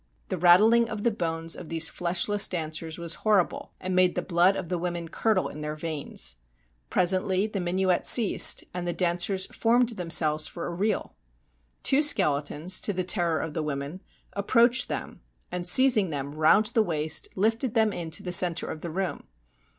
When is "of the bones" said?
0.89-1.55